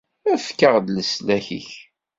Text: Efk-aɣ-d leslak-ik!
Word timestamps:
Efk-aɣ-d 0.33 0.87
leslak-ik! 0.95 1.69